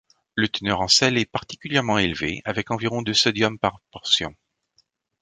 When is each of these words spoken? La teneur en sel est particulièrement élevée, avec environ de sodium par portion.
La 0.35 0.47
teneur 0.47 0.81
en 0.81 0.87
sel 0.87 1.15
est 1.19 1.29
particulièrement 1.29 1.99
élevée, 1.99 2.41
avec 2.43 2.71
environ 2.71 3.03
de 3.03 3.13
sodium 3.13 3.59
par 3.59 3.81
portion. 3.91 4.35